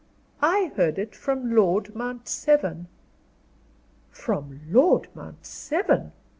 [0.41, 2.87] I heard it from Lord Mount Severn."
[4.09, 6.11] "From Lord Mount Severn?"